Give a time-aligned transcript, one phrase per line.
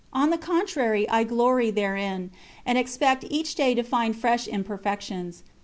[0.13, 2.31] On the contrary I glory therein,
[2.65, 5.43] and expect each day to find fresh imperfections.